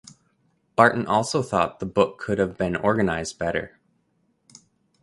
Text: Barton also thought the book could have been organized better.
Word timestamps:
Barton 0.75 1.05
also 1.05 1.43
thought 1.43 1.79
the 1.79 1.85
book 1.85 2.17
could 2.17 2.39
have 2.39 2.57
been 2.57 2.75
organized 2.75 3.37
better. 3.37 3.79